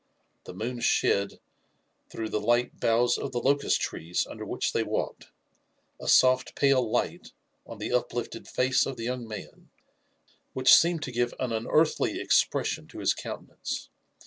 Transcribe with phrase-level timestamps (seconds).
[0.45, 1.39] The moon shed,
[2.09, 5.27] throught the light boughs of the locust treess under which they walked,
[6.01, 7.33] a soft pale light
[7.67, 9.69] on the uplifted face of ihe young man,
[10.53, 13.89] which seemed to give an tinearthly expression to his countenance.